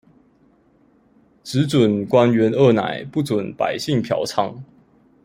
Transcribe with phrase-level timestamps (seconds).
[1.43, 4.51] 只準官員二奶，不準百姓嫖娼